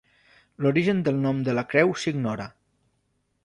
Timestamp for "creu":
1.75-1.95